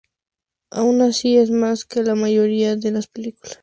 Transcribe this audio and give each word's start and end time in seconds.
Aun 0.71 1.03
así, 1.03 1.37
es 1.37 1.51
más 1.51 1.85
que 1.85 2.01
la 2.01 2.15
mayoría 2.15 2.75
de 2.75 2.89
las 2.89 3.05
películas". 3.05 3.59